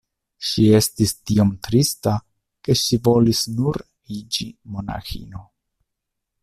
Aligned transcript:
Ŝi 0.51 0.63
estis 0.77 1.11
tiom 1.31 1.51
trista 1.67 2.15
ke 2.69 2.77
ŝi 2.85 3.01
volis 3.09 3.43
nur 3.59 3.81
iĝi 4.21 4.51
monaĥino. 4.77 5.49